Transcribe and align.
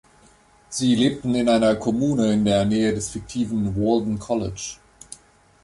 Sie 0.67 0.95
lebten 0.95 1.35
in 1.35 1.47
einer 1.47 1.75
Kommune 1.75 2.33
in 2.33 2.43
der 2.43 2.65
Nähe 2.65 2.91
des 2.91 3.11
fiktiven 3.11 3.75
"Walden 3.75 4.17
College". 4.17 4.77